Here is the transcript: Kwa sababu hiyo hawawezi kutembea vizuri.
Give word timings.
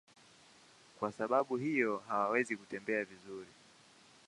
Kwa 0.99 1.11
sababu 1.11 1.57
hiyo 1.57 2.03
hawawezi 2.07 2.57
kutembea 2.57 3.05
vizuri. 3.05 3.49